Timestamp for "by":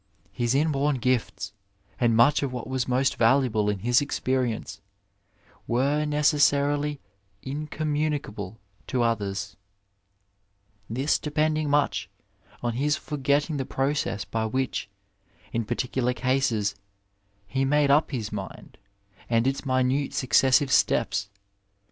14.25-14.47